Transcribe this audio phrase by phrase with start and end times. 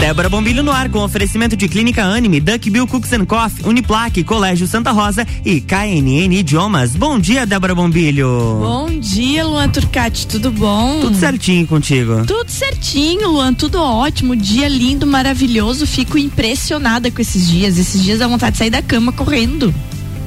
[0.00, 4.22] Débora Bombilho no ar com oferecimento de Clínica Anime, Duck Bill Cooks and Coffee, Uniplaque,
[4.22, 6.94] Colégio Santa Rosa e KNN Idiomas.
[6.94, 8.28] Bom dia, Débora Bombilho.
[8.60, 11.00] Bom dia, Luan Turcati, tudo bom?
[11.00, 12.24] Tudo certinho contigo?
[12.24, 14.36] Tudo certinho, Luan, tudo ótimo.
[14.36, 15.86] Dia lindo, maravilhoso.
[15.86, 17.76] Fico impressionada com esses dias.
[17.76, 19.74] Esses dias dá vontade de sair da cama correndo.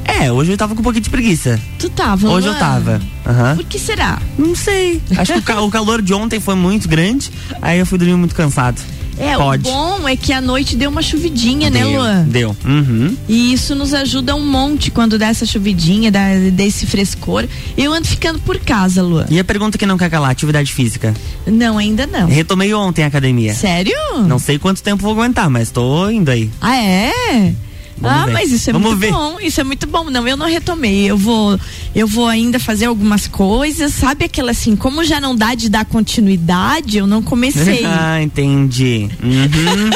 [0.03, 1.59] É, hoje eu tava com um pouquinho de preguiça.
[1.77, 2.55] Tu tava, Hoje Luan?
[2.55, 3.01] eu tava.
[3.25, 3.55] Aham.
[3.55, 4.19] Por que será?
[4.37, 4.99] Não sei.
[5.15, 7.31] Acho que o, ca- o calor de ontem foi muito grande,
[7.61, 8.81] aí eu fui dormir muito cansado.
[9.19, 9.67] É, Pode.
[9.67, 12.23] o bom é que a noite deu uma chuvidinha, né, Deu, Luan?
[12.23, 12.55] Deu.
[12.65, 13.15] Uhum.
[13.27, 17.45] E isso nos ajuda um monte quando dá essa chuvidinha, dá, desse frescor.
[17.77, 19.25] Eu ando ficando por casa, Luan.
[19.29, 21.13] E a pergunta que não quer calar, atividade física.
[21.45, 22.27] Não, ainda não.
[22.27, 23.53] Retomei ontem a academia.
[23.53, 23.93] Sério?
[24.25, 26.49] Não sei quanto tempo vou aguentar, mas tô indo aí.
[26.61, 27.53] Ah, é?
[28.01, 28.31] Vamos ah, ver.
[28.33, 29.11] mas isso é Vamos muito ver.
[29.11, 29.37] bom.
[29.41, 30.09] Isso é muito bom.
[30.09, 31.09] Não, eu não retomei.
[31.09, 31.59] Eu vou,
[31.93, 33.93] eu vou ainda fazer algumas coisas.
[33.93, 37.83] Sabe aquela assim, como já não dá de dar continuidade, eu não comecei.
[37.87, 39.09] ah, entendi.
[39.21, 39.89] Uhum.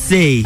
[0.06, 0.44] sei.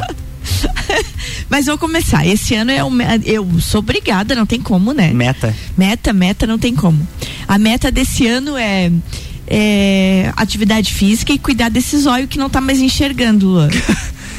[1.49, 2.27] mas vou começar.
[2.27, 2.91] Esse ano eu,
[3.25, 5.13] eu sou obrigada, não tem como, né?
[5.13, 5.55] Meta.
[5.77, 7.07] Meta, meta, não tem como.
[7.49, 8.93] A meta desse ano é,
[9.47, 13.69] é atividade física e cuidar desses olhos que não tá mais enxergando, Luan.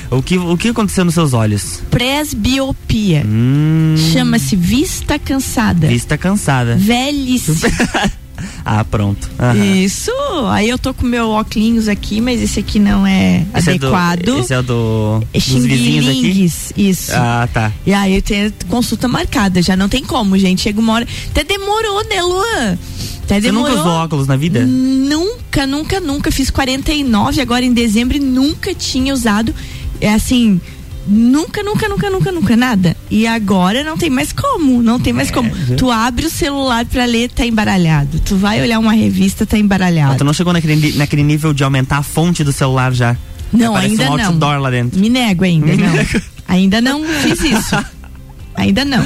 [0.09, 1.81] O que, o que aconteceu nos seus olhos?
[1.97, 3.23] Presbiopia.
[3.25, 5.87] Hum, Chama-se vista cansada.
[5.87, 6.75] vista cansada.
[6.75, 7.53] Velhice.
[8.63, 9.27] Ah, pronto.
[9.39, 9.65] Aham.
[9.65, 10.11] Isso.
[10.51, 13.87] Aí eu tô com meu óculos aqui, mas esse aqui não é Esse é do-
[13.87, 14.39] adequado.
[14.39, 16.51] esse é o do, É dos vizinhos aqui?
[16.77, 17.11] Isso.
[17.15, 17.71] Ah, tá.
[17.83, 20.61] E aí eu tenho consulta marcada, já não tem como, gente.
[20.61, 21.07] Chega uma hora.
[21.31, 22.77] Até demorou, né, Luan?
[23.23, 23.79] Até Você nunca demorou.
[23.79, 24.63] usou óculos na vida?
[24.67, 26.29] Nunca, nunca, nunca.
[26.31, 29.51] Fiz 49 agora em dezembro e nunca tinha usado.
[29.99, 30.61] É assim.
[31.08, 32.95] Nunca, nunca, nunca, nunca, nunca, nada.
[33.09, 35.49] E agora não tem mais como, não tem mais É, como.
[35.53, 35.77] viu?
[35.77, 38.19] Tu abre o celular pra ler, tá embaralhado.
[38.19, 40.14] Tu vai olhar uma revista, tá embaralhado.
[40.14, 43.16] Ah, tu não chegou naquele, naquele nível de aumentar a fonte do celular já?
[43.53, 44.59] Não, Aparece ainda um não.
[44.61, 44.99] lá dentro.
[44.99, 45.94] Me nego ainda, Me não.
[45.94, 46.22] nego.
[46.47, 47.75] Ainda não fiz isso.
[48.55, 49.05] ainda não.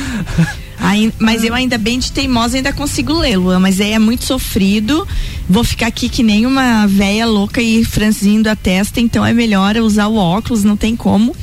[1.20, 5.08] Mas eu ainda bem de teimosa ainda consigo ler, Luan, mas é, é muito sofrido.
[5.48, 9.75] Vou ficar aqui que nem uma véia louca e franzindo a testa, então é melhor
[9.75, 11.36] eu usar o óculos, não tem como.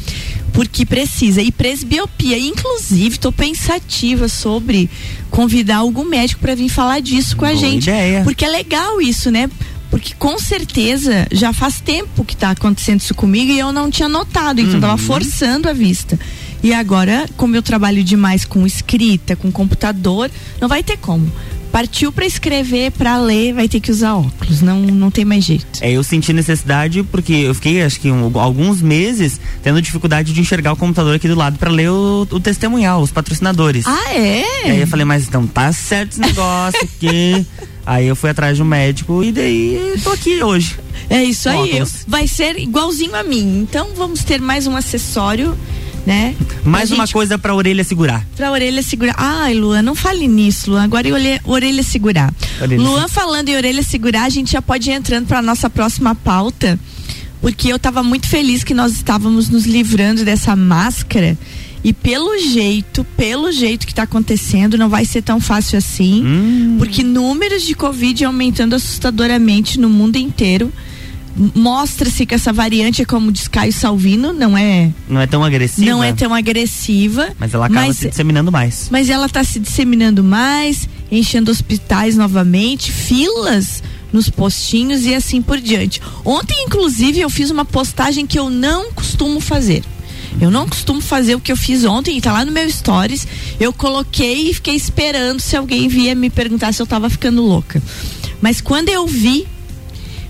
[0.59, 1.41] Porque precisa.
[1.41, 2.37] E presbiopia.
[2.37, 4.91] Inclusive, tô pensativa sobre
[5.31, 7.85] convidar algum médico para vir falar disso com a Boa gente.
[7.85, 8.25] ideia.
[8.25, 9.49] Porque é legal isso, né?
[9.89, 14.09] Porque com certeza já faz tempo que tá acontecendo isso comigo e eu não tinha
[14.09, 16.19] notado, então tava forçando a vista.
[16.61, 20.29] E agora, como eu trabalho demais com escrita, com computador,
[20.61, 21.31] não vai ter como.
[21.73, 25.67] Partiu para escrever, para ler, vai ter que usar óculos, não não tem mais jeito.
[25.81, 30.41] É, eu senti necessidade porque eu fiquei, acho que um- alguns meses tendo dificuldade de
[30.41, 33.85] enxergar o computador aqui do lado pra ler o, o testemunhal, os patrocinadores.
[33.87, 34.67] Ah, é?
[34.69, 37.47] E aí eu falei, mas então tá certo esse negócio aqui.
[37.87, 40.77] aí eu fui atrás de um médico e daí tô aqui hoje.
[41.11, 41.83] É isso aí.
[42.07, 43.61] Vai ser igualzinho a mim.
[43.61, 45.57] Então vamos ter mais um acessório,
[46.09, 46.35] né?
[46.65, 48.27] Mais Pra uma gente coisa pra orelha segurar.
[48.35, 49.15] Pra orelha segurar.
[49.19, 50.85] Ai, Luan, não fale nisso, Luan.
[50.85, 52.33] Agora é orelha, orelha segurar.
[52.59, 56.15] Orelha Luan falando em orelha segurar, a gente já pode ir entrando pra nossa próxima
[56.15, 56.81] pauta.
[57.43, 61.37] Porque eu tava muito feliz que nós estávamos nos livrando dessa máscara.
[61.85, 66.25] E pelo jeito, pelo jeito que tá acontecendo, não vai ser tão fácil assim.
[66.25, 70.73] Hum, Porque números de Covid aumentando assustadoramente no mundo inteiro.
[71.37, 75.91] Mostra-se que essa variante é como diz Caio Salvino, não é, não é tão agressiva.
[75.91, 77.29] não é tão agressiva.
[77.39, 78.89] Mas ela acaba mas- se disseminando mais.
[78.91, 85.61] mas ela está se disseminando mais, enchendo hospitais novamente, filas nos postinhos e assim por
[85.61, 86.01] diante.
[86.25, 89.85] Ontem, inclusive, eu fiz uma postagem que eu não costumo fazer.
[90.41, 93.27] Eu não costumo fazer o que eu fiz ontem, e tá lá no meu stories.
[93.59, 97.83] Eu coloquei e fiquei esperando se alguém via me perguntar se eu tava ficando louca.
[98.41, 99.47] Mas quando eu vi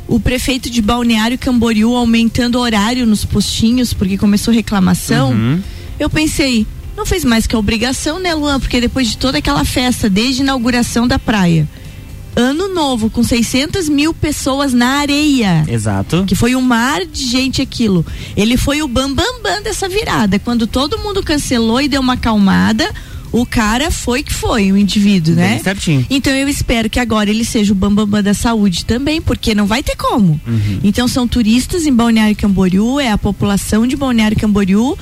[0.08, 5.60] o prefeito de Balneário Camboriú aumentando o horário nos postinhos, porque começou reclamação, Uhum.
[6.00, 8.58] eu pensei, não fez mais que a obrigação, né, Luan?
[8.58, 11.69] Porque depois de toda aquela festa, desde a inauguração da praia,
[12.34, 16.25] ano novo, com 600 mil pessoas na areia, Exato.
[16.26, 18.04] que foi um mar de gente aquilo.
[18.36, 20.38] Ele foi o bambambam bam, bam dessa virada.
[20.38, 22.88] Quando todo mundo cancelou e deu uma acalmada,
[23.30, 25.60] o cara foi que foi, o indivíduo, Bem né?
[25.62, 26.06] certinho.
[26.08, 29.54] Então eu espero que agora ele seja o bambambam bam, bam da saúde também, porque
[29.54, 30.40] não vai ter como.
[30.46, 30.80] Uhum.
[30.82, 34.96] Então são turistas em Balneário Camboriú, é a população de Balneário Camboriú,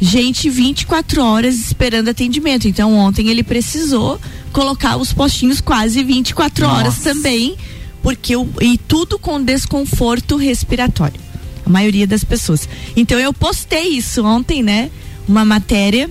[0.00, 2.68] gente 24 horas esperando atendimento.
[2.68, 4.20] Então ontem ele precisou
[4.52, 7.14] colocar os postinhos quase 24 horas Nossa.
[7.14, 7.56] também,
[8.02, 11.20] porque o, e tudo com desconforto respiratório.
[11.64, 12.68] A maioria das pessoas.
[12.96, 14.90] Então eu postei isso ontem, né?
[15.28, 16.10] Uma matéria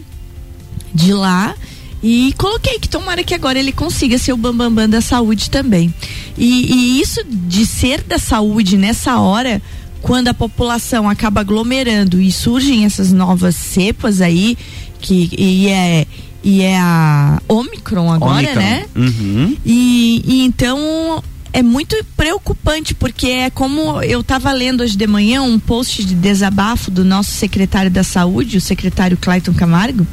[0.93, 1.55] de lá
[2.03, 5.49] e coloquei que tomara que agora ele consiga ser o bambambam bam, bam da saúde
[5.49, 5.93] também.
[6.37, 9.61] E, e isso de ser da saúde nessa hora
[10.01, 14.57] quando a população acaba aglomerando e surgem essas novas cepas aí,
[14.99, 16.07] que e é
[16.43, 18.59] e é a Omicron agora, Omicron.
[18.59, 18.85] né?
[18.95, 19.57] Uhum.
[19.63, 21.23] E, e então
[21.53, 26.15] é muito preocupante, porque é como eu estava lendo hoje de manhã um post de
[26.15, 30.07] desabafo do nosso secretário da Saúde, o secretário Clayton Camargo.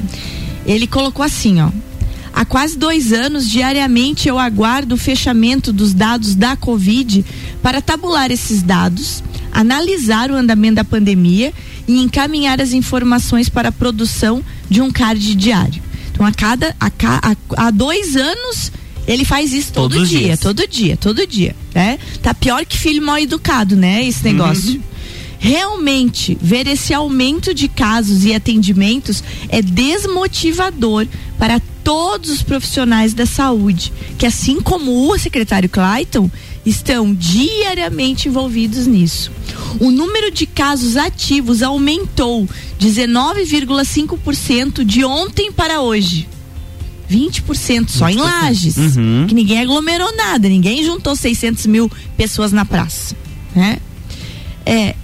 [0.65, 1.69] Ele colocou assim, ó.
[2.33, 7.25] Há quase dois anos, diariamente, eu aguardo o fechamento dos dados da Covid
[7.61, 11.51] para tabular esses dados, analisar o andamento da pandemia
[11.87, 15.81] e encaminhar as informações para a produção de um card diário.
[16.11, 18.71] Então, a cada a, a, a dois anos
[19.07, 21.97] ele faz isso todo Todos dia, todo dia, todo dia, né?
[22.21, 24.05] Tá pior que filho mal educado, né?
[24.05, 24.73] Esse negócio.
[24.73, 24.81] Uhum.
[25.39, 31.07] Realmente, ver esse aumento de casos e atendimentos é desmotivador
[31.37, 36.29] para todos os profissionais da saúde, que assim como o secretário Clayton,
[36.65, 39.31] estão diariamente envolvidos nisso.
[39.79, 42.45] O número de casos ativos aumentou
[42.79, 46.27] 19,5% de ontem para hoje.
[47.09, 48.11] 20% só 20%.
[48.11, 48.75] em lajes.
[48.77, 49.25] Uhum.
[49.27, 53.15] Que ninguém aglomerou nada, ninguém juntou 600 mil pessoas na praça.
[53.55, 53.79] Né?
[54.65, 54.95] É,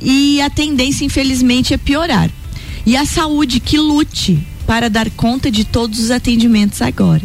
[0.00, 2.30] e a tendência, infelizmente, é piorar.
[2.86, 7.22] E a saúde que lute para dar conta de todos os atendimentos agora.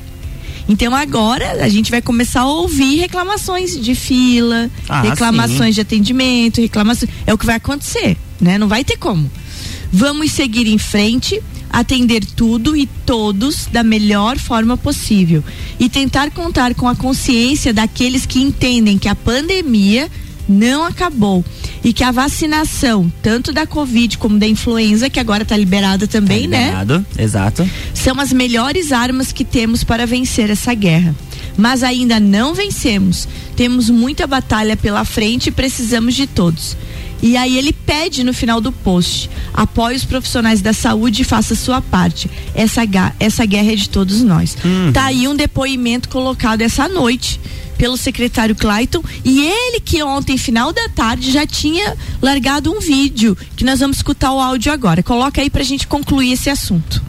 [0.68, 5.72] Então agora a gente vai começar a ouvir reclamações de fila, ah, reclamações sim.
[5.74, 7.10] de atendimento, reclamações.
[7.26, 8.58] É o que vai acontecer, né?
[8.60, 9.30] Não vai ter como.
[9.92, 15.44] Vamos seguir em frente, atender tudo e todos da melhor forma possível
[15.80, 20.08] e tentar contar com a consciência daqueles que entendem que a pandemia
[20.48, 21.44] não acabou
[21.84, 26.50] e que a vacinação, tanto da Covid como da influenza, que agora está liberada também,
[26.50, 27.24] tá liberado, né?
[27.24, 27.70] Exato.
[27.94, 31.16] São as melhores armas que temos para vencer essa guerra.
[31.58, 33.28] Mas ainda não vencemos.
[33.56, 36.78] Temos muita batalha pela frente e precisamos de todos.
[37.22, 41.56] E aí ele pede no final do post: apoie os profissionais da saúde e faça
[41.56, 42.30] sua parte.
[42.56, 42.82] Essa,
[43.20, 44.56] essa guerra é de todos nós.
[44.64, 44.92] Uhum.
[44.94, 47.40] Tá aí um depoimento colocado essa noite
[47.80, 53.38] pelo secretário Clayton e ele que ontem, final da tarde, já tinha largado um vídeo
[53.56, 55.02] que nós vamos escutar o áudio agora.
[55.02, 57.09] Coloca aí pra gente concluir esse assunto.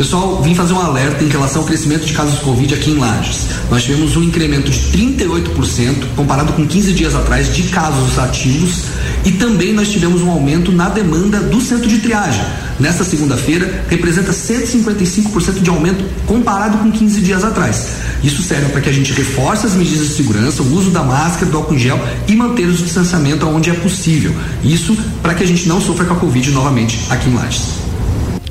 [0.00, 2.96] Pessoal, vim fazer um alerta em relação ao crescimento de casos de Covid aqui em
[2.96, 3.48] Lages.
[3.70, 8.84] Nós tivemos um incremento de 38% comparado com 15 dias atrás de casos ativos
[9.26, 12.42] e também nós tivemos um aumento na demanda do centro de triagem.
[12.78, 17.88] Nesta segunda-feira, representa 155% de aumento comparado com 15 dias atrás.
[18.24, 21.52] Isso serve para que a gente reforce as medidas de segurança, o uso da máscara,
[21.52, 24.34] do álcool em gel e manter o distanciamento onde é possível.
[24.64, 27.64] Isso para que a gente não sofra com a Covid novamente aqui em Lages.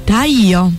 [0.05, 0.69] Tá aí, ó.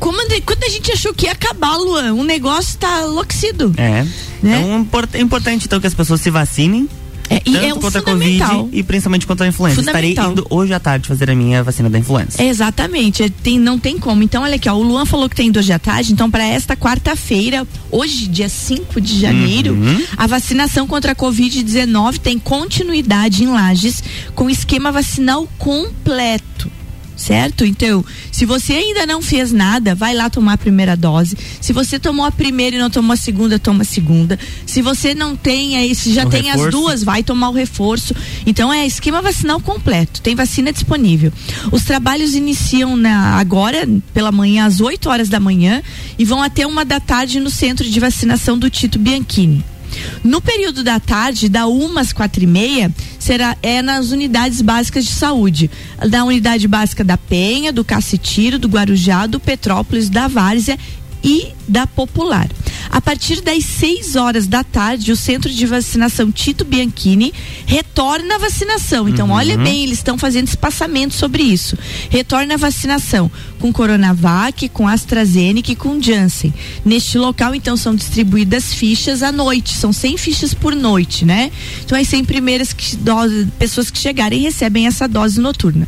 [0.00, 3.72] Como, quando a gente achou que ia acabar, Luan, o negócio tá enlouquecido.
[3.76, 4.02] É.
[4.42, 4.58] Né?
[4.80, 6.88] Então, é importante então que as pessoas se vacinem.
[7.28, 9.80] É, e tanto é contra a Covid e principalmente contra a influenza.
[9.80, 12.42] Estarei indo hoje à tarde fazer a minha vacina da influenza.
[12.42, 14.20] É, exatamente, tem, não tem como.
[14.24, 16.44] Então, olha aqui, ó, o Luan falou que tem indo hoje à tarde, então para
[16.44, 20.04] esta quarta-feira, hoje, dia 5 de janeiro, uhum.
[20.16, 24.02] a vacinação contra a Covid-19 tem continuidade em Lages
[24.34, 26.79] com esquema vacinal completo
[27.20, 27.64] certo?
[27.64, 31.36] Então, se você ainda não fez nada, vai lá tomar a primeira dose.
[31.60, 34.38] Se você tomou a primeira e não tomou a segunda, toma a segunda.
[34.66, 36.66] Se você não tem, aí se já o tem reforço.
[36.66, 38.14] as duas, vai tomar o reforço.
[38.46, 41.30] Então é esquema vacinal completo, tem vacina disponível.
[41.70, 45.82] Os trabalhos iniciam na, agora pela manhã às 8 horas da manhã
[46.18, 49.62] e vão até uma da tarde no centro de vacinação do Tito Bianchini.
[50.22, 55.04] No período da tarde, da uma às quatro e meia, será é nas unidades básicas
[55.04, 55.70] de saúde,
[56.08, 60.78] da unidade básica da Penha, do Cacetiro, do Guarujá, do Petrópolis, da Várzea
[61.22, 62.48] e da Popular.
[62.90, 67.32] A partir das 6 horas da tarde, o centro de vacinação Tito Bianchini
[67.64, 69.08] retorna a vacinação.
[69.08, 69.34] Então, uhum.
[69.34, 71.78] olha bem, eles estão fazendo espaçamento sobre isso.
[72.08, 76.52] Retorna a vacinação com Coronavac, com AstraZeneca e com Janssen.
[76.84, 79.74] Neste local, então, são distribuídas fichas à noite.
[79.74, 81.52] São 100 fichas por noite, né?
[81.84, 85.86] Então, as 100 primeiras que, dose, pessoas que chegarem recebem essa dose noturna.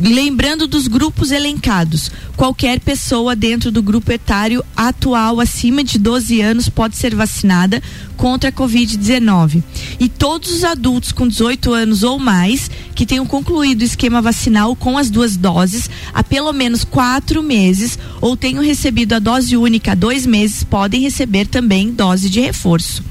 [0.00, 6.68] Lembrando dos grupos elencados, qualquer pessoa dentro do grupo etário atual acima de 12 anos
[6.68, 7.82] pode ser vacinada
[8.18, 9.62] contra a Covid-19.
[9.98, 14.74] E todos os adultos com 18 anos ou mais que tenham concluído o esquema vacinal
[14.74, 19.92] com as duas doses há pelo menos quatro meses ou tenham recebido a dose única
[19.92, 23.02] há dois meses podem receber também dose de reforço.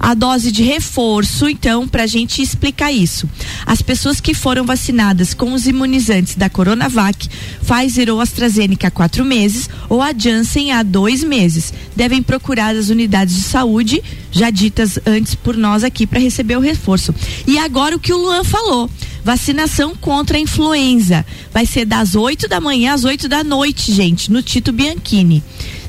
[0.00, 3.28] A dose de reforço, então, para a gente explicar isso.
[3.64, 7.28] As pessoas que foram vacinadas com os imunizantes da Coronavac,
[7.66, 12.88] Pfizer ou AstraZeneca há quatro meses ou a Janssen há dois meses devem procurar as
[12.88, 17.12] unidades de saúde já ditas antes por nós aqui para receber o reforço.
[17.46, 18.88] E agora o que o Luan falou.
[19.24, 21.26] Vacinação contra a influenza.
[21.52, 25.42] Vai ser das 8 da manhã às 8 da noite, gente, no Tito Bianchini.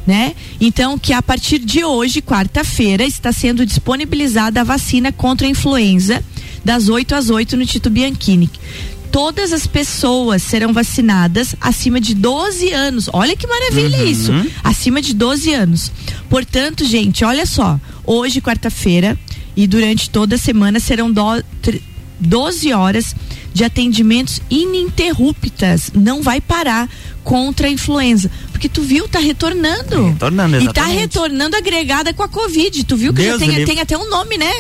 [0.08, 0.36] Né?
[0.60, 6.24] Então, que a partir de hoje, quarta-feira, está sendo disponibilizada a vacina contra a influenza
[6.64, 8.50] das 8 às 8 no Tito Bianchini
[9.16, 13.10] todas as pessoas serão vacinadas acima de 12 anos.
[13.14, 14.04] Olha que maravilha uhum.
[14.04, 14.32] isso.
[14.62, 15.90] Acima de 12 anos.
[16.30, 17.80] Portanto, gente, olha só.
[18.06, 19.18] Hoje, quarta-feira,
[19.56, 21.22] e durante toda a semana serão do,
[22.20, 23.16] 12 horas
[23.56, 25.90] de atendimentos ininterruptas.
[25.96, 26.90] Não vai parar
[27.24, 28.30] contra a influenza.
[28.52, 30.08] Porque tu viu, tá retornando.
[30.08, 30.70] Retornando, exatamente.
[30.70, 32.84] E tá retornando agregada com a Covid.
[32.84, 34.52] Tu viu que Deus já tem, tem, até um nome, né?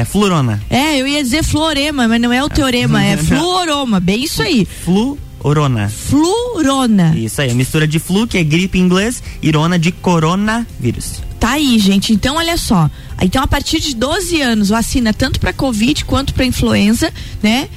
[0.00, 0.62] É, fluorona.
[0.70, 4.00] É, eu ia dizer fluorema, mas não é o teorema, é fluoroma.
[4.00, 4.66] Bem isso aí.
[4.82, 5.90] Fluorona.
[5.90, 7.14] Fluorona.
[7.18, 11.20] Isso aí, mistura de flu, que é gripe em inglês, irona de coronavírus.
[11.38, 12.14] Tá aí, gente.
[12.14, 12.90] Então, olha só.
[13.20, 17.12] Então, a partir de 12 anos, vacina tanto para Covid quanto para influenza,
[17.42, 17.68] né?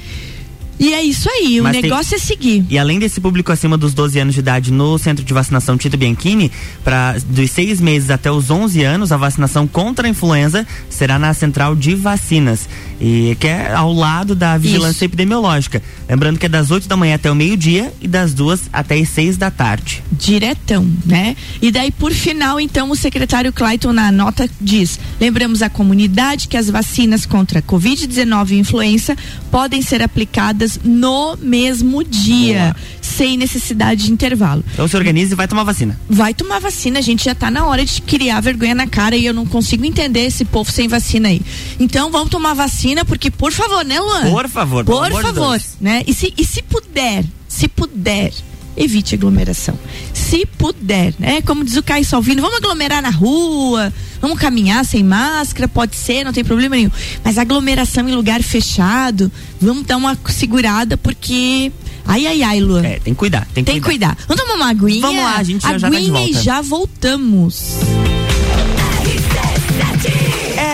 [0.78, 2.16] E é isso aí, Mas o negócio tem...
[2.16, 2.66] é seguir.
[2.68, 5.96] E além desse público acima dos 12 anos de idade no centro de vacinação Tito
[5.96, 6.50] Bianchini,
[6.82, 11.32] para dos seis meses até os 11 anos, a vacinação contra a influenza será na
[11.34, 12.68] central de vacinas
[13.04, 15.04] e que é ao lado da vigilância Isso.
[15.04, 15.82] epidemiológica.
[16.08, 19.08] Lembrando que é das 8 da manhã até o meio-dia e das duas até as
[19.08, 20.04] 6 da tarde.
[20.12, 21.36] Diretão, né?
[21.60, 26.56] E daí, por final, então, o secretário Clayton na nota diz: lembramos a comunidade que
[26.56, 29.16] as vacinas contra Covid-19 e influenza
[29.50, 32.76] podem ser aplicadas no mesmo dia, Boa.
[33.02, 34.64] Sem necessidade de intervalo.
[34.72, 36.00] Então se organize e vai tomar vacina.
[36.08, 39.26] Vai tomar vacina, a gente já está na hora de criar vergonha na cara e
[39.26, 41.42] eu não consigo entender esse povo sem vacina aí.
[41.78, 44.30] Então vamos tomar vacina porque, por favor, né, Luan?
[44.30, 46.02] Por favor, por favor, né?
[46.06, 48.32] E se, e se puder, se puder,
[48.76, 49.78] evite aglomeração.
[50.14, 51.42] Se puder, né?
[51.42, 56.24] Como diz o Caio Salvino, vamos aglomerar na rua, vamos caminhar sem máscara, pode ser,
[56.24, 56.90] não tem problema nenhum.
[57.24, 59.30] Mas aglomeração em lugar fechado,
[59.60, 61.72] vamos dar uma segurada, porque.
[62.06, 62.84] Ai, ai, ai, Luan.
[62.84, 64.14] É, tem que cuidar, tem que tem cuidar.
[64.16, 64.26] cuidar.
[64.28, 65.00] Vamos tomar uma aguinha?
[65.00, 66.28] Vamos lá, a gente já, aguinha já tá de volta.
[66.30, 67.62] e já voltamos.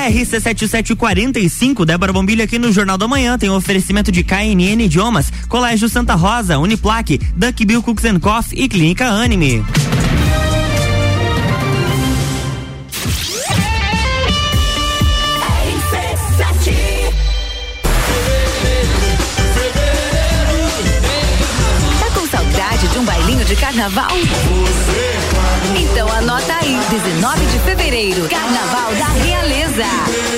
[0.08, 5.88] RC7745, Débora Bombilho aqui no Jornal da Manhã, tem um oferecimento de KNN Idiomas, Colégio
[5.88, 9.62] Santa Rosa, Uniplaque, Duck Bill Cooks and Coffee e Clínica Anime.
[23.48, 24.10] De carnaval?
[25.74, 30.37] Então anota aí, 19 de fevereiro, Carnaval da Realeza.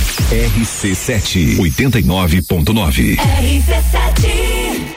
[0.31, 3.17] RC7 89.9.
[3.17, 4.95] RC7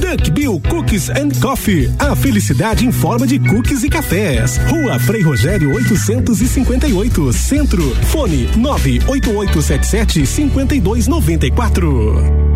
[0.00, 1.88] Duck Bill Cookies and Coffee.
[2.00, 4.58] A felicidade em forma de cookies e cafés.
[4.68, 7.84] Rua Frei Rogério 858, Centro.
[8.06, 12.55] Fone 98877 5294.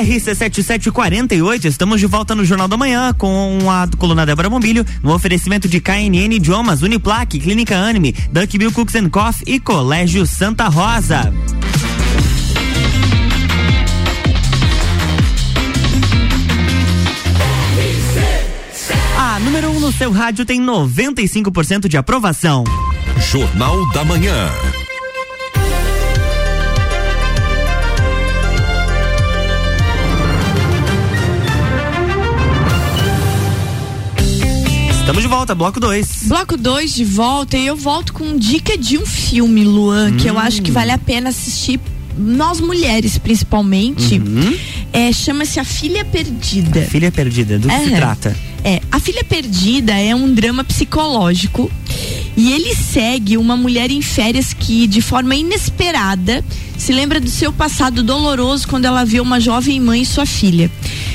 [0.00, 5.68] RC7748, estamos de volta no Jornal da Manhã com a coluna Débora Bombilho, no oferecimento
[5.68, 11.32] de KNN Idiomas, Uniplaque, Clínica Anime, Duck Bill Cooks and Coffee e Colégio Santa Rosa.
[19.40, 22.64] número 1 um no seu rádio tem 95% de aprovação.
[23.30, 24.50] Jornal da Manhã.
[35.08, 36.24] Estamos de volta, bloco 2.
[36.24, 40.16] Bloco 2 de volta e eu volto com dica de um filme, Luan, hum.
[40.18, 40.38] que eu Hum.
[40.38, 41.80] acho que vale a pena assistir,
[42.14, 44.18] nós mulheres principalmente.
[44.18, 44.54] Uhum.
[44.92, 46.82] É, Chama-se A Filha Perdida.
[46.82, 48.36] Filha perdida, do que se trata?
[48.62, 51.70] É, A Filha Perdida é um drama psicológico
[52.36, 56.44] e ele segue uma mulher em férias que, de forma inesperada,
[56.76, 60.70] se lembra do seu passado doloroso quando ela vê uma jovem mãe e sua filha.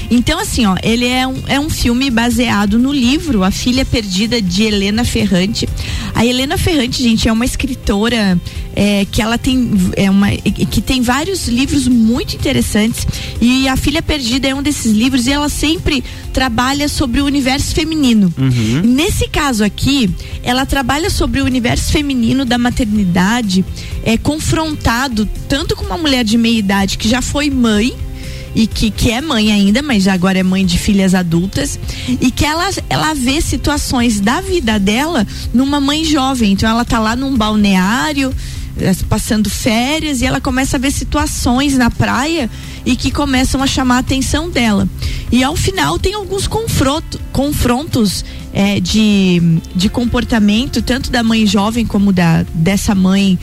[0.10, 4.42] Então, assim, ó, ele é um, é um filme baseado no livro A Filha Perdida
[4.42, 5.68] de Helena Ferrante.
[6.14, 8.40] A Helena Ferrante, gente, é uma escritora
[8.76, 13.06] é, que ela tem é uma que tem vários livros muito interessantes
[13.40, 17.74] e A Filha Perdida é um desses livros e ela sempre trabalha sobre o universo
[17.74, 18.34] feminino.
[18.84, 20.10] Nesse caso aqui,
[20.44, 23.64] ela trabalha sobre o universo feminino da maternidade,
[24.04, 27.94] é confrontado tanto com uma mulher de meia idade que já foi mãe
[28.56, 32.30] e que, que é mãe ainda, mas já agora é mãe de filhas adultas, e
[32.30, 36.52] que ela, ela vê situações da vida dela numa mãe jovem.
[36.52, 38.34] Então ela tá lá num balneário,
[38.80, 42.50] eh, passando férias, e ela começa a ver situações na praia
[42.86, 44.88] e que começam a chamar a atenção dela.
[45.32, 51.86] E ao final tem alguns confronto, confrontos eh, de, de comportamento, tanto da mãe jovem
[51.86, 53.40] como da dessa mãe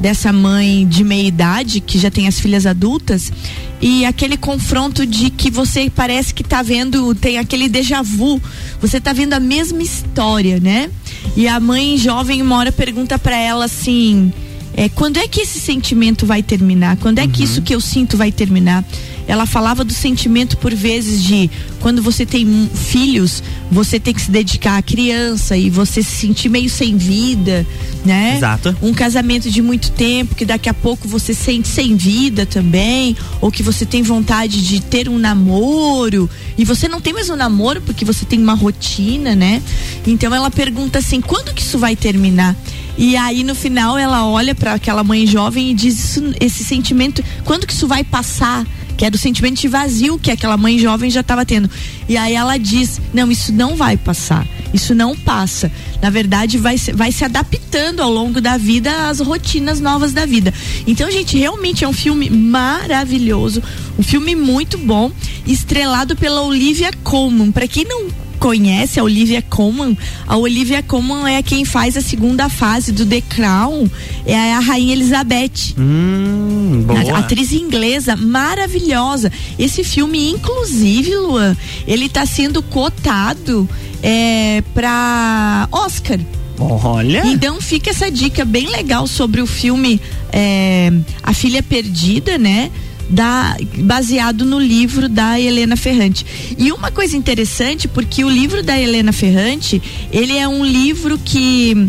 [0.00, 3.32] dessa mãe de meia idade que já tem as filhas adultas
[3.80, 8.40] e aquele confronto de que você parece que tá vendo, tem aquele déjà vu,
[8.80, 10.90] você tá vendo a mesma história, né?
[11.36, 14.32] E a mãe jovem uma hora pergunta para ela assim,
[14.76, 16.96] é, quando é que esse sentimento vai terminar?
[16.98, 18.84] Quando é que isso que eu sinto vai terminar?
[19.28, 24.30] Ela falava do sentimento por vezes de quando você tem filhos, você tem que se
[24.30, 27.66] dedicar à criança e você se sentir meio sem vida,
[28.06, 28.36] né?
[28.36, 28.74] Exato.
[28.80, 33.52] Um casamento de muito tempo que daqui a pouco você sente sem vida também, ou
[33.52, 37.82] que você tem vontade de ter um namoro e você não tem mais um namoro
[37.82, 39.62] porque você tem uma rotina, né?
[40.06, 42.56] Então ela pergunta assim: quando que isso vai terminar?
[42.96, 47.22] E aí no final ela olha para aquela mãe jovem e diz isso, esse sentimento,
[47.44, 48.66] quando que isso vai passar?
[48.98, 51.70] Que era o sentimento de vazio que aquela mãe jovem já estava tendo.
[52.08, 54.44] E aí ela diz: Não, isso não vai passar.
[54.74, 55.70] Isso não passa.
[56.02, 60.26] Na verdade, vai, se- vai se adaptando ao longo da vida às rotinas novas da
[60.26, 60.52] vida.
[60.86, 63.62] Então, gente, realmente é um filme maravilhoso.
[63.98, 65.10] Um filme muito bom.
[65.46, 67.50] Estrelado pela Olivia Colman.
[67.52, 68.08] Para quem não
[68.38, 69.96] conhece a Olivia Colman,
[70.26, 73.88] a Olivia Colman é quem faz a segunda fase do The Crown,
[74.24, 75.74] é a Rainha Elizabeth.
[75.76, 77.18] Hum, boa.
[77.18, 79.30] Atriz inglesa maravilhosa.
[79.58, 83.68] Esse filme, inclusive, Luan, ele tá sendo cotado
[84.02, 86.18] é, pra Oscar.
[86.58, 87.24] Olha.
[87.26, 90.00] Então fica essa dica bem legal sobre o filme
[90.32, 92.70] é, A Filha Perdida, né?
[93.10, 96.26] Da, baseado no livro da Helena Ferrante.
[96.58, 99.80] E uma coisa interessante, porque o livro da Helena Ferrante,
[100.12, 101.88] ele é um livro que.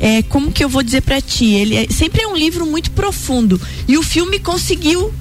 [0.00, 1.46] É, como que eu vou dizer pra ti?
[1.46, 3.60] Ele é- sempre é um livro muito profundo.
[3.88, 5.12] E o filme conseguiu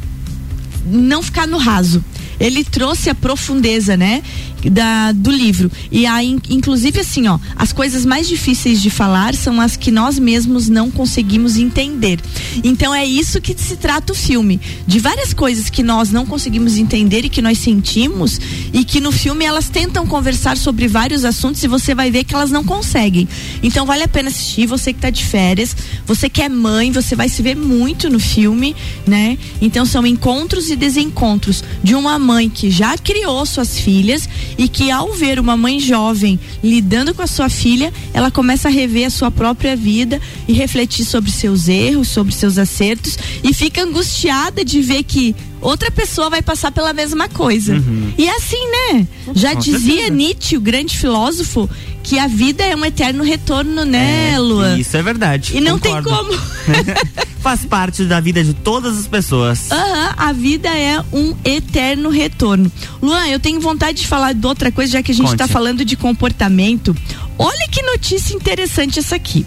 [0.86, 2.04] não ficar no raso.
[2.40, 4.22] Ele trouxe a profundeza, né,
[4.69, 5.71] da, do livro.
[5.91, 9.91] E a, in- inclusive assim, ó, as coisas mais difíceis de falar são as que
[9.91, 12.19] nós mesmos não conseguimos entender.
[12.63, 16.77] Então é isso que se trata o filme, de várias coisas que nós não conseguimos
[16.77, 18.39] entender e que nós sentimos
[18.73, 22.34] e que no filme elas tentam conversar sobre vários assuntos e você vai ver que
[22.34, 23.27] elas não conseguem.
[23.63, 25.75] Então vale a pena assistir, você que tá de férias,
[26.06, 28.75] você que é mãe, você vai se ver muito no filme,
[29.06, 29.38] né?
[29.62, 34.27] Então são encontros e desencontros de uma mãe que já criou suas filhas
[34.58, 38.72] e que ao ver uma mãe jovem lidando com a sua filha, ela começa a
[38.72, 43.84] rever a sua própria vida e refletir sobre seus erros, sobre seus acertos e fica
[43.84, 47.76] angustiada de ver que outra pessoa vai passar pela mesma coisa.
[48.17, 49.08] E é assim, né?
[49.36, 50.10] Já Com dizia certeza.
[50.13, 51.70] Nietzsche, o grande filósofo,
[52.04, 54.78] que a vida é um eterno retorno, né, É, Luan?
[54.78, 55.56] Isso é verdade.
[55.58, 56.10] E não concordo.
[56.10, 56.34] tem como.
[57.41, 59.72] Faz parte da vida de todas as pessoas.
[59.72, 62.72] Aham, a vida é um eterno retorno.
[63.02, 65.86] Luan, eu tenho vontade de falar de outra coisa, já que a gente está falando
[65.86, 66.96] de comportamento.
[67.38, 69.46] Olha que notícia interessante essa aqui.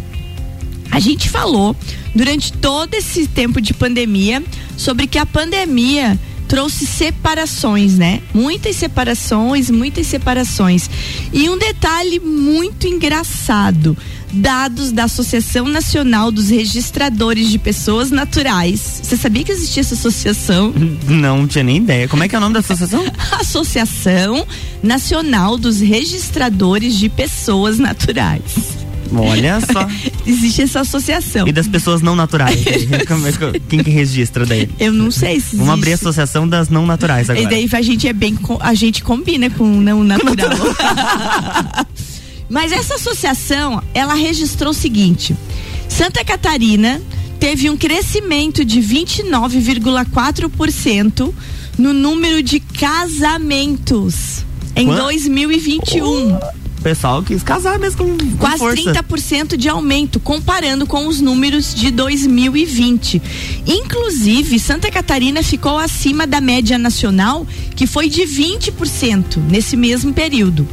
[0.91, 1.77] A gente falou
[2.15, 4.43] durante todo esse tempo de pandemia
[4.77, 6.19] sobre que a pandemia
[6.51, 8.21] trouxe separações, né?
[8.35, 10.91] Muitas separações, muitas separações.
[11.33, 13.97] E um detalhe muito engraçado:
[14.33, 20.75] dados da Associação Nacional dos Registradores de Pessoas Naturais, Você sabia que existia essa associação?
[21.07, 22.09] Não tinha nem ideia.
[22.09, 23.05] Como é que é o nome da associação?
[23.39, 24.45] Associação
[24.83, 28.80] Nacional dos Registradores de Pessoas Naturais.
[29.13, 29.87] Olha só.
[30.27, 31.47] Existe essa associação.
[31.49, 32.59] E das pessoas não naturais.
[32.67, 32.71] É
[33.53, 34.69] que- Quem que registra daí?
[34.79, 36.07] Eu não sei se Vamos abrir a existe.
[36.09, 37.45] associação das não naturais agora.
[37.45, 38.39] E daí a gente é bem.
[38.61, 40.51] A gente combina com o não natural.
[42.49, 45.37] Mas essa associação, ela registrou o seguinte:
[45.89, 47.01] Santa Catarina
[47.39, 51.33] teve um crescimento de 29,4%
[51.79, 54.45] no número de casamentos
[54.77, 55.03] em Quanto?
[55.03, 56.35] 2021.
[56.35, 56.41] O
[56.81, 59.03] pessoal quis casar mesmo com, com Quase força.
[59.03, 63.21] 30% de aumento, comparando com os números de 2020.
[63.67, 70.67] Inclusive, Santa Catarina ficou acima da média nacional, que foi de 20% nesse mesmo período.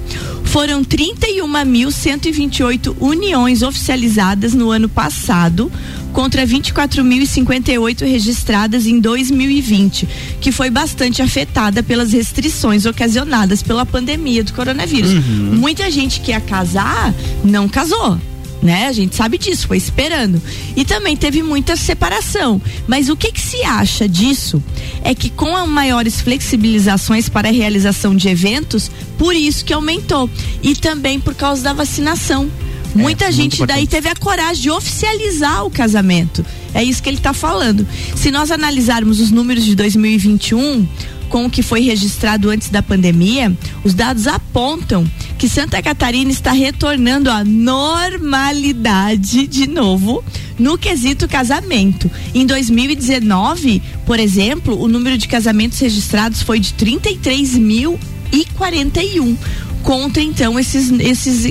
[0.46, 5.70] Foram 31.128 uniões oficializadas no ano passado,
[6.17, 10.10] contra 24.058 registradas em 2020,
[10.41, 15.13] que foi bastante afetada pelas restrições ocasionadas pela pandemia do coronavírus.
[15.13, 18.19] Muita gente que ia casar não casou.
[18.63, 18.88] Né?
[18.88, 20.41] A gente sabe disso, foi esperando.
[20.75, 22.60] E também teve muita separação.
[22.88, 24.62] Mas o que, que se acha disso
[25.03, 30.27] é que com as maiores flexibilizações para a realização de eventos, por isso que aumentou.
[30.63, 32.49] E também por causa da vacinação.
[32.95, 36.45] Muita muito gente daí teve a coragem de oficializar o casamento.
[36.73, 37.88] É isso que ele está falando.
[38.15, 40.88] Se nós analisarmos os números de 2021
[41.30, 45.06] com o que foi registrado antes da pandemia, os dados apontam
[45.38, 50.23] que Santa Catarina está retornando à normalidade de novo
[50.58, 52.10] no quesito casamento.
[52.34, 59.36] Em 2019, por exemplo, o número de casamentos registrados foi de 33.041
[59.84, 61.45] contra então esses esses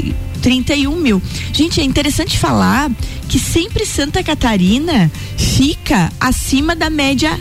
[0.50, 1.20] 31 mil.
[1.52, 2.88] Gente, é interessante falar
[3.28, 7.36] que sempre Santa Catarina fica acima da média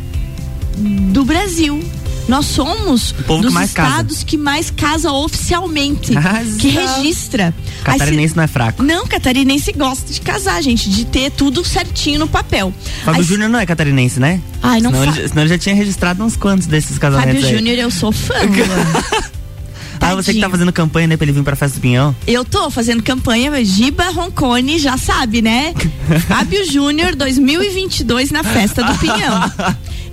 [1.11, 1.83] do Brasil.
[2.27, 3.89] Nós somos povo que dos mais casa.
[3.89, 6.57] estados que mais casa oficialmente, Arrasou.
[6.57, 7.53] que registra.
[7.77, 8.81] Se- Catarinense não é fraco.
[8.81, 12.73] não, catarinense gosta de casar, gente, de ter tudo certinho no papel.
[13.03, 14.41] Fábio Aí- Júnior não é catarinense, né?
[14.63, 17.57] Ai, não senão, fa- ele, senão ele já tinha registrado uns quantos desses casamentos Fábio.
[17.59, 18.33] Júnior, eu sou fã.
[20.01, 20.11] Luan.
[20.11, 20.49] Ah, você que tá Tadinho.
[20.51, 22.15] fazendo campanha, né, pra ele vir pra Festa do Pinhão.
[22.27, 25.73] Eu tô fazendo campanha, mas Giba Roncone já sabe, né?
[26.27, 29.51] Fábio Júnior 2022 na Festa do Pinhão.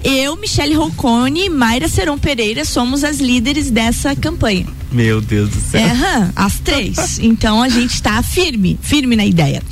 [0.05, 4.67] Eu, Michele Roncone e Mayra Seron Pereira somos as líderes dessa campanha.
[4.91, 5.81] Meu Deus do céu.
[5.81, 7.19] É, as três.
[7.21, 9.63] Então a gente tá firme, firme na ideia.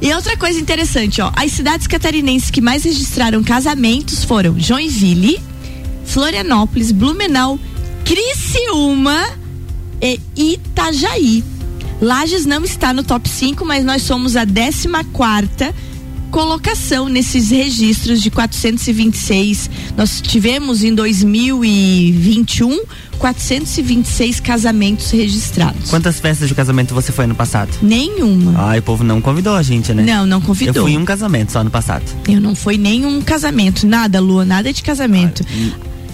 [0.00, 5.40] E outra coisa interessante, ó, as cidades catarinenses que mais registraram casamentos foram Joinville,
[6.04, 7.58] Florianópolis, Blumenau,
[8.04, 9.26] Criciúma
[10.00, 11.42] e Itajaí.
[12.00, 15.74] Lages não está no top 5, mas nós somos a 14 quarta
[16.30, 19.70] colocação nesses registros de 426.
[19.96, 22.82] Nós tivemos em 2021
[23.18, 25.90] 426 casamentos registrados.
[25.90, 27.70] Quantas festas de casamento você foi ano passado?
[27.82, 28.54] Nenhuma.
[28.68, 30.04] Ai, o povo não convidou a gente, né?
[30.04, 30.84] Não, não Eu convidou.
[30.84, 32.04] fui em um casamento só ano passado.
[32.28, 35.42] Eu não fui nenhum casamento, nada, Lua, nada de casamento.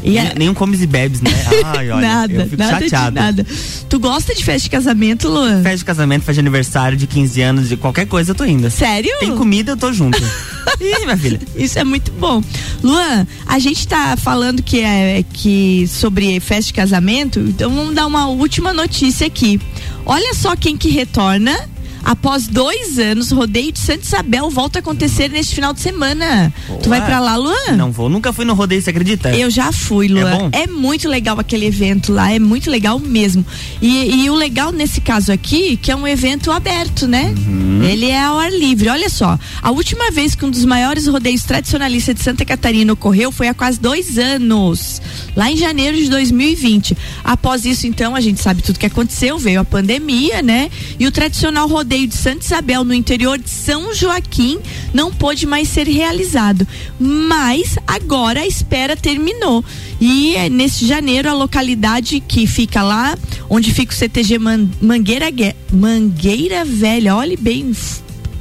[0.05, 1.31] E a- Nem- Nenhum comes e bebes, né?
[1.65, 3.15] Ai, olha, nada, eu fico nada chateado.
[3.17, 3.47] nada.
[3.89, 5.63] Tu gosta de festa de casamento, Luan?
[5.63, 8.71] Festa de casamento, festa de aniversário, de 15 anos, de qualquer coisa eu tô indo.
[8.71, 9.11] Sério?
[9.21, 10.19] Tem comida, eu tô junto.
[10.81, 11.41] Ih, minha filha.
[11.57, 12.43] Isso é muito bom.
[12.83, 18.07] Luan, a gente tá falando que é que sobre festa de casamento, então vamos dar
[18.07, 19.61] uma última notícia aqui.
[20.05, 21.57] Olha só quem que retorna.
[22.05, 26.53] Após dois anos, o rodeio de Santa Isabel volta a acontecer neste final de semana.
[26.83, 27.73] Tu vai pra lá, Luan?
[27.77, 29.35] Não vou, nunca fui no rodeio, você acredita?
[29.35, 30.39] Eu já fui, Luan.
[30.39, 30.51] bom?
[30.53, 33.45] É, muito legal aquele evento lá, é muito legal mesmo.
[33.81, 37.35] E, e o legal nesse caso aqui, que é um evento aberto, né?
[37.37, 37.83] Uhum.
[37.83, 38.91] Ele é ao ar livre.
[38.91, 43.33] Olha só, a última vez que um dos maiores rodeios tradicionalistas de Santa Catarina ocorreu
[43.33, 45.01] foi há quase dois anos,
[45.35, 46.97] lá em janeiro de 2020.
[47.23, 50.71] Após isso, então, a gente sabe tudo que aconteceu, veio a pandemia, né?
[50.99, 54.59] E o tradicional rodeio de Santa Isabel no interior de São Joaquim
[54.93, 56.67] não pôde mais ser realizado.
[57.01, 59.65] Mas agora a espera terminou.
[60.01, 63.17] E é, nesse janeiro, a localidade que fica lá,
[63.49, 67.73] onde fica o CTG Man- Mangueira, Gue- Mangueira Velha, olhe bem,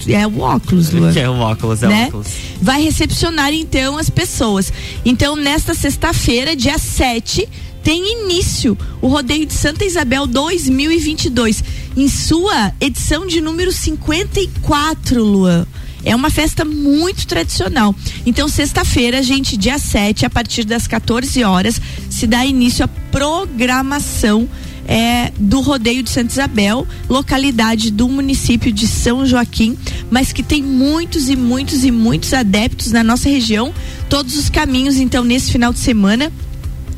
[0.08, 2.06] é o óculos, Luan é o óculos, é o né?
[2.08, 2.28] óculos.
[2.62, 4.74] Vai recepcionar então as pessoas.
[5.06, 7.48] Então, nesta sexta-feira, dia 7,
[7.84, 11.64] tem início o Rodeio de Santa Isabel 2022,
[11.98, 15.68] em sua edição de número 54, Luan.
[16.06, 17.94] É uma festa muito tradicional.
[18.26, 24.50] Então, sexta-feira, gente, dia 7, a partir das 14 horas, se dá início à programação
[24.86, 29.78] é, do Rodeio de Santa Isabel, localidade do município de São Joaquim,
[30.10, 33.74] mas que tem muitos e muitos e muitos adeptos na nossa região.
[34.10, 36.32] todos os caminhos, então, nesse final de semana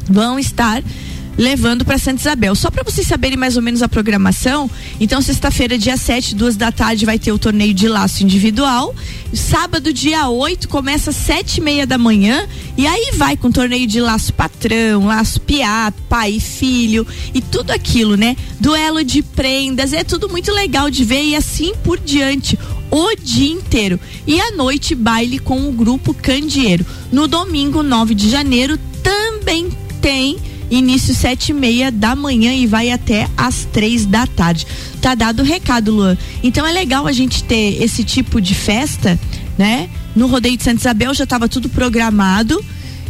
[0.10, 0.84] vão estar
[1.38, 2.56] levando para Santa Isabel.
[2.56, 6.72] Só para vocês saberem mais ou menos a programação, então sexta-feira, dia 7, duas da
[6.72, 8.96] tarde, vai ter o torneio de laço individual.
[9.34, 12.48] Sábado, dia 8, começa às sete e meia da manhã.
[12.78, 17.72] E aí vai com torneio de laço patrão, laço piá, pai e filho e tudo
[17.72, 18.36] aquilo, né?
[18.60, 22.58] Duelo de prendas, é tudo muito legal de ver e assim por diante
[22.92, 24.00] o dia inteiro.
[24.26, 26.86] E à noite, baile com o grupo Candeeiro.
[27.12, 29.70] No domingo, 9 de janeiro, também
[30.06, 30.38] tem
[30.70, 34.68] início sete e meia da manhã e vai até às três da tarde.
[35.02, 36.16] Tá dado o recado, Luan.
[36.44, 39.20] Então é legal a gente ter esse tipo de festa,
[39.58, 39.90] né?
[40.16, 42.64] No rodeio de Santa Isabel já estava tudo programado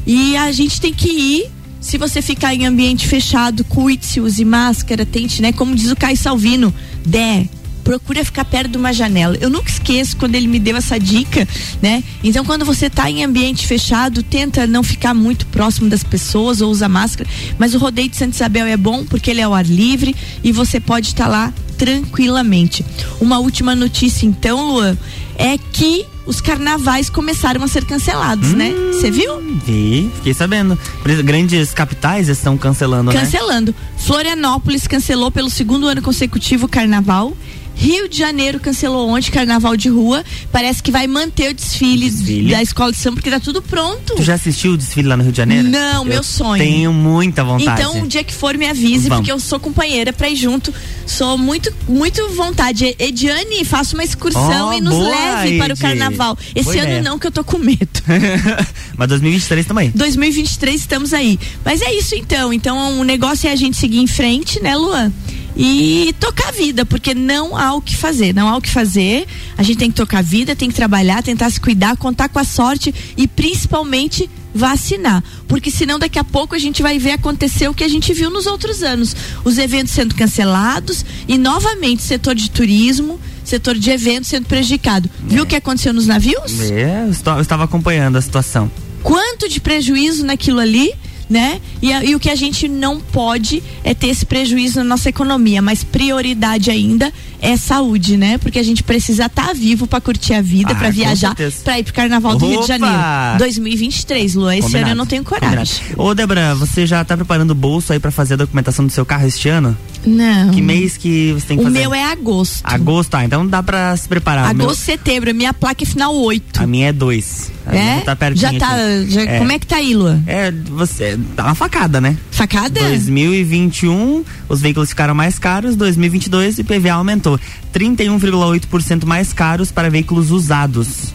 [0.08, 1.51] e a gente tem que ir.
[1.81, 5.51] Se você ficar em ambiente fechado, cuide-se, use máscara, tente, né?
[5.51, 6.73] Como diz o Caio Salvino,
[7.05, 7.45] der
[7.86, 9.38] procura ficar perto de uma janela.
[9.39, 11.48] Eu nunca esqueço quando ele me deu essa dica,
[11.82, 12.04] né?
[12.24, 16.71] Então, quando você está em ambiente fechado, tenta não ficar muito próximo das pessoas ou
[16.71, 17.30] usa máscara.
[17.60, 20.52] Mas o rodeio de Santa Isabel é bom porque ele é ao ar livre e
[20.52, 22.84] você pode estar tá lá tranquilamente.
[23.21, 24.98] Uma última notícia, então, Luan,
[25.38, 28.74] é que os carnavais começaram a ser cancelados, né?
[28.76, 28.93] hum, né?
[28.93, 29.39] Você viu?
[29.63, 30.78] Vi, fiquei sabendo.
[31.24, 33.71] Grandes capitais estão cancelando, cancelando.
[33.71, 33.74] né?
[33.74, 33.76] Cancelando.
[33.98, 37.38] Florianópolis cancelou pelo segundo ano consecutivo o carnaval
[37.75, 40.23] Rio de Janeiro cancelou ontem carnaval de rua.
[40.51, 44.15] Parece que vai manter o desfile, desfile, da escola de samba porque tá tudo pronto.
[44.15, 45.67] Tu já assistiu o desfile lá no Rio de Janeiro?
[45.67, 46.63] Não, eu meu sonho.
[46.63, 47.81] Tenho muita vontade.
[47.81, 49.17] Então, o dia que for me avise, Vamos.
[49.17, 50.73] porque eu sou companheira pra ir junto.
[51.05, 52.95] Sou muito, muito vontade.
[52.97, 56.38] Ediane, faça uma excursão oh, e nos boa, leve para o carnaval.
[56.55, 57.01] Esse ano ideia.
[57.01, 57.88] não, que eu tô com medo.
[58.97, 59.91] Mas 2023 também.
[59.93, 61.39] 2023 estamos aí.
[61.63, 62.53] Mas é isso então.
[62.53, 65.11] Então, o negócio é a gente seguir em frente, né, Luan?
[65.55, 69.25] E tocar a vida, porque não há o que fazer, não há o que fazer.
[69.57, 72.39] A gente tem que tocar a vida, tem que trabalhar, tentar se cuidar, contar com
[72.39, 77.67] a sorte e principalmente vacinar, porque senão daqui a pouco a gente vai ver acontecer
[77.67, 79.13] o que a gente viu nos outros anos,
[79.43, 85.09] os eventos sendo cancelados e novamente setor de turismo, setor de eventos sendo prejudicado.
[85.29, 85.33] É.
[85.33, 86.61] Viu o que aconteceu nos navios?
[86.71, 88.71] É, eu estava acompanhando a situação.
[89.03, 90.93] Quanto de prejuízo naquilo ali?
[91.29, 91.59] Né?
[91.81, 95.61] E, e, o que a gente não pode é ter esse prejuízo na nossa economia,
[95.61, 97.11] mas prioridade ainda
[97.41, 98.38] é saúde, né?
[98.38, 101.79] Porque a gente precisa estar tá vivo para curtir a vida, ah, para viajar, para
[101.79, 102.39] ir pro Carnaval Opa!
[102.39, 102.95] do Rio de Janeiro.
[103.38, 104.83] 2023, Lu, esse Combinado.
[104.83, 105.77] ano eu não tenho coragem.
[105.77, 106.01] Combinado.
[106.01, 109.05] Ô, Débora, você já tá preparando o bolso aí para fazer a documentação do seu
[109.05, 109.77] carro este ano?
[110.05, 110.51] Não.
[110.51, 111.79] Que mês que você tem que o fazer?
[111.79, 112.61] O meu é agosto.
[112.63, 114.45] Agosto, ah, então dá para se preparar.
[114.45, 114.75] Agosto, meu...
[114.75, 116.61] setembro, minha placa é final 8.
[116.61, 117.51] A minha é 2.
[117.67, 118.01] É?
[118.01, 118.77] Tá já tá.
[119.07, 119.39] Já, é.
[119.39, 120.21] Como é que tá aí, Lua?
[120.27, 121.17] É, você.
[121.35, 122.15] Tá uma facada, né?
[122.29, 122.79] Facada?
[122.79, 127.39] 2021, os veículos ficaram mais caros, 2022 o IPVA aumentou.
[127.73, 131.13] 31,8% mais caros para veículos usados.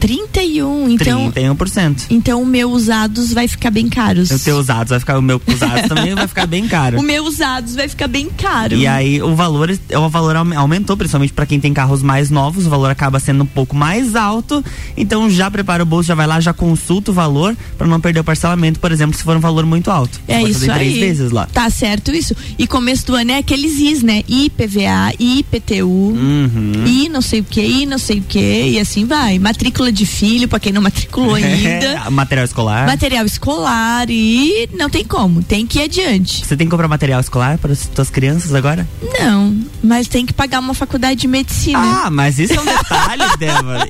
[0.00, 1.30] 31, então.
[1.30, 2.06] 31%.
[2.08, 4.30] Então o meu usados vai ficar bem caros.
[4.30, 6.98] O teu usados vai ficar, o meu usados também vai ficar bem caro.
[7.00, 8.74] O meu usados vai ficar bem caro.
[8.74, 12.70] E aí o valor, o valor aumentou, principalmente para quem tem carros mais novos, o
[12.70, 14.64] valor acaba sendo um pouco mais alto.
[14.96, 18.20] Então já prepara o bolso, já vai lá, já consulta o valor para não perder
[18.20, 20.20] o parcelamento, por exemplo, se for um valor muito alto.
[20.26, 21.00] É isso três aí.
[21.00, 21.46] vezes lá.
[21.52, 22.34] Tá certo isso.
[22.58, 24.22] E começo do ano é aqueles IS, né?
[24.28, 26.72] IPVA, IPTU, uhum.
[26.86, 29.38] I não sei o que, I não sei o que, e assim vai.
[29.38, 32.10] Matrícula de filho, para quem não matriculou é, ainda.
[32.10, 32.86] material escolar.
[32.86, 36.44] Material escolar e não tem como, tem que ir adiante.
[36.46, 38.86] Você tem que comprar material escolar para as suas crianças agora?
[39.18, 41.78] Não, mas tem que pagar uma faculdade de medicina.
[42.06, 43.88] Ah, mas isso é um detalhe, Débora.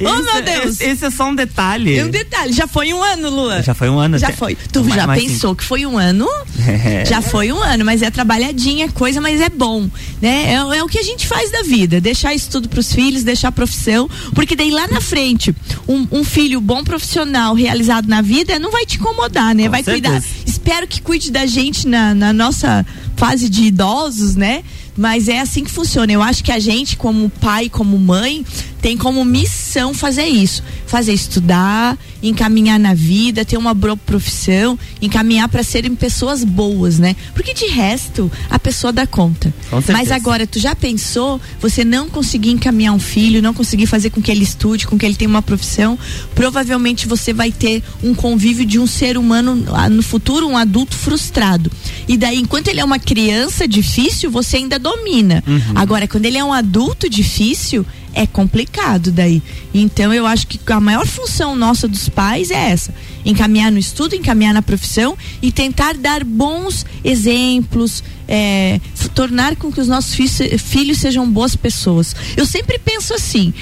[0.00, 0.80] Oh, meu Deus!
[0.80, 1.98] Esse, é só um detalhe.
[1.98, 2.52] É um detalhe.
[2.52, 3.62] Já foi um ano, Lua.
[3.62, 4.18] Já foi um ano.
[4.18, 4.56] Já foi.
[4.72, 6.26] Tu mais, já mais pensou que foi um ano?
[6.66, 7.04] É.
[7.04, 9.88] Já foi um ano, mas é trabalhadinha, coisa, mas é bom,
[10.20, 10.52] né?
[10.52, 12.00] É, é o que a gente faz da vida.
[12.00, 15.54] Deixar isso tudo pros filhos, deixar a profissão, porque daí lá na frente,
[15.88, 19.64] um, um filho bom profissional realizado na vida não vai te incomodar, né?
[19.64, 20.20] Com vai certeza.
[20.20, 20.28] cuidar.
[20.46, 22.86] Espero que cuide da gente na, na nossa
[23.16, 24.62] fase de idosos, né?
[25.00, 26.12] Mas é assim que funciona.
[26.12, 28.44] Eu acho que a gente, como pai, como mãe,
[28.82, 30.62] tem como missão fazer isso.
[30.86, 37.16] Fazer estudar, encaminhar na vida, ter uma boa profissão, encaminhar para serem pessoas boas, né?
[37.34, 39.52] Porque de resto, a pessoa dá conta.
[39.88, 44.20] Mas agora, tu já pensou você não conseguir encaminhar um filho, não conseguir fazer com
[44.20, 45.98] que ele estude, com que ele tenha uma profissão?
[46.34, 50.94] Provavelmente você vai ter um convívio de um ser humano ah, no futuro, um adulto
[50.94, 51.70] frustrado.
[52.08, 55.42] E daí, enquanto ele é uma criança difícil, você ainda domina.
[55.46, 55.60] Uhum.
[55.74, 59.42] Agora, quando ele é um adulto difícil, é complicado daí.
[59.72, 62.92] Então eu acho que a maior função nossa dos pais é essa:
[63.24, 68.80] encaminhar no estudo, encaminhar na profissão e tentar dar bons exemplos, é,
[69.14, 72.14] tornar com que os nossos filhos, filhos sejam boas pessoas.
[72.36, 73.52] Eu sempre penso assim.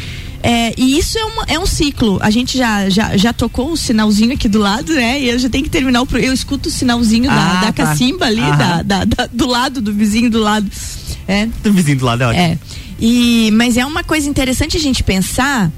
[0.40, 2.16] É, e isso é, uma, é um ciclo.
[2.22, 5.20] A gente já, já, já tocou o sinalzinho aqui do lado, né?
[5.20, 6.06] E eu já tenho que terminar o.
[6.06, 7.72] pro- Eu escuto o sinalzinho Ah, da, da tá.
[7.72, 10.70] cacimba ali, da, da- da- do lado, do vizinho do lado.
[11.26, 11.46] É.
[11.60, 12.42] Do vizinho do lado é ótimo.
[12.42, 12.58] É.
[12.98, 15.70] E, mas é uma coisa interessante a gente pensar.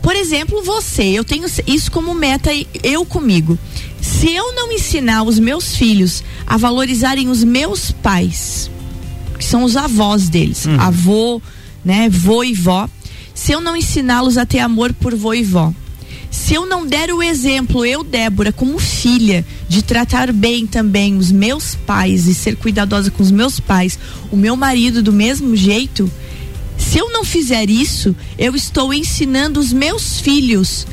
[0.00, 2.50] Por exemplo, você, eu tenho isso como meta,
[2.82, 3.58] eu comigo.
[4.00, 8.70] Se eu não ensinar os meus filhos a valorizarem os meus pais,
[9.38, 11.42] que são os avós deles, avô,
[11.84, 12.88] né, vô e vó,
[13.34, 15.72] se eu não ensiná-los a ter amor por vô e vó,
[16.30, 21.32] se eu não der o exemplo, eu, Débora, como filha, de tratar bem também os
[21.32, 23.98] meus pais e ser cuidadosa com os meus pais,
[24.30, 26.10] o meu marido do mesmo jeito,
[26.78, 30.86] se eu não fizer isso, eu estou ensinando os meus filhos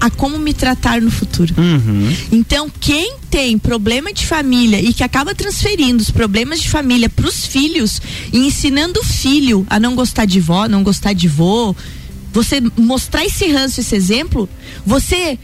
[0.00, 1.54] a como me tratar no futuro.
[1.58, 2.16] Uhum.
[2.32, 7.28] Então, quem tem problema de família e que acaba transferindo os problemas de família para
[7.28, 8.00] os filhos
[8.32, 11.76] e ensinando o filho a não gostar de vó, não gostar de vô,
[12.32, 14.48] você mostrar esse ranço, esse exemplo,
[14.86, 15.38] você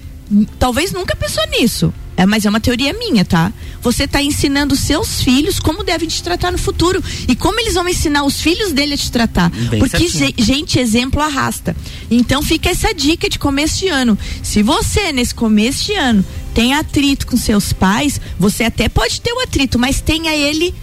[0.59, 1.92] talvez nunca pensou nisso.
[2.16, 3.52] É, mas é uma teoria minha, tá?
[3.83, 7.87] Você está ensinando seus filhos como devem te tratar no futuro e como eles vão
[7.88, 9.50] ensinar os filhos dele a te tratar.
[9.50, 10.35] Bem Porque certinho.
[10.38, 11.76] ge- gente, exemplo arrasta.
[12.11, 14.18] Então fica essa dica de começo de ano.
[14.42, 16.24] Se você, nesse começo de ano,
[16.55, 20.74] tem atrito com seus pais, você até pode ter o atrito, mas tenha ele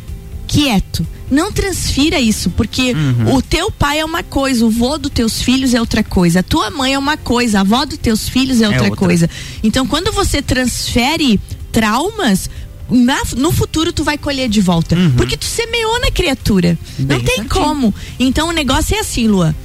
[0.48, 1.06] quieto.
[1.32, 3.36] Não transfira isso, porque Uhum.
[3.36, 6.44] o teu pai é uma coisa, o vô dos teus filhos é outra coisa, a
[6.44, 8.98] tua mãe é uma coisa, a avó dos teus filhos é outra, outra.
[8.98, 9.30] coisa.
[9.64, 11.40] Então, quando você transfere
[11.72, 12.50] traumas,
[12.90, 14.96] na- no futuro tu vai colher de volta.
[15.18, 16.78] Porque tu semeou na criatura.
[17.00, 17.08] Não Uhum.
[17.08, 17.50] Bem tem certinho.
[17.50, 17.96] como.
[18.20, 19.56] Então o negócio é assim, Lua.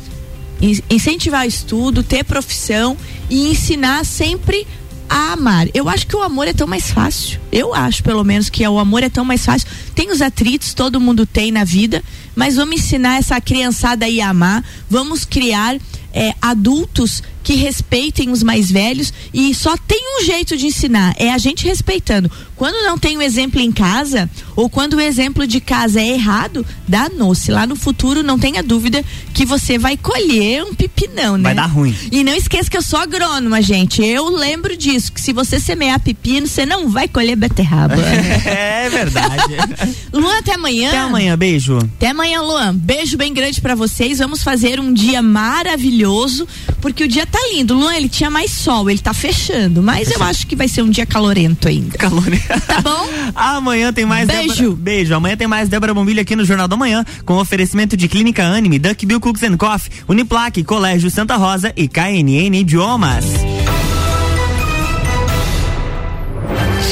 [0.62, 2.96] In- Incentivar o estudo, ter profissão
[3.28, 4.66] e ensinar sempre
[5.08, 5.68] a amar.
[5.72, 7.40] Eu acho que o amor é tão mais fácil.
[7.50, 9.68] Eu acho, pelo menos, que o amor é tão mais fácil.
[9.94, 12.02] Tem os atritos, todo mundo tem na vida,
[12.36, 14.64] mas vamos ensinar essa criançada aí a amar.
[14.88, 15.76] Vamos criar
[16.12, 21.32] é, adultos que respeitem os mais velhos e só tem um jeito de ensinar, é
[21.32, 22.30] a gente respeitando.
[22.54, 26.66] Quando não tem o exemplo em casa, ou quando o exemplo de casa é errado,
[26.86, 27.52] danou-se.
[27.52, 31.44] Lá no futuro, não tenha dúvida que você vai colher um pipinão, né?
[31.44, 31.96] Vai dar ruim.
[32.10, 34.04] E não esqueça que eu sou agrônoma, gente.
[34.04, 37.94] Eu lembro disso, que se você semear pepino, você não vai colher beterraba.
[38.48, 39.54] É verdade.
[40.12, 40.88] Luan, até amanhã.
[40.88, 41.76] Até amanhã, beijo.
[41.78, 42.74] Até amanhã, Luan.
[42.74, 44.18] Beijo bem grande pra vocês.
[44.18, 46.48] Vamos fazer um dia maravilhoso,
[46.80, 47.74] porque o dia tá lindo.
[47.74, 50.90] Luan, ele tinha mais sol, ele tá fechando, mas eu acho que vai ser um
[50.90, 51.96] dia calorento ainda.
[51.98, 52.24] Calor.
[52.66, 53.08] Tá bom?
[53.34, 54.54] Amanhã tem mais Beijo.
[54.54, 55.14] Débora- Beijo.
[55.14, 58.78] Amanhã tem mais Débora Bombilha aqui no Jornal da Manhã, com oferecimento de Clínica Anime,
[58.78, 63.24] Duck Bill Cooks and Coffee, Uniplaque, Colégio Santa Rosa e KNN Idiomas.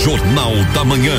[0.05, 1.17] Jornal da Manhã.